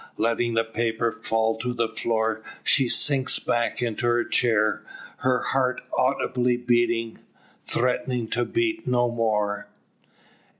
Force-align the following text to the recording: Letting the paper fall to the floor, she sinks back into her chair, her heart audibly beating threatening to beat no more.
Letting 0.17 0.55
the 0.55 0.63
paper 0.63 1.11
fall 1.21 1.59
to 1.59 1.73
the 1.75 1.87
floor, 1.87 2.41
she 2.63 2.89
sinks 2.89 3.37
back 3.37 3.83
into 3.83 4.07
her 4.07 4.23
chair, 4.23 4.81
her 5.17 5.41
heart 5.43 5.79
audibly 5.95 6.57
beating 6.57 7.19
threatening 7.65 8.27
to 8.29 8.43
beat 8.43 8.87
no 8.87 9.11
more. 9.11 9.67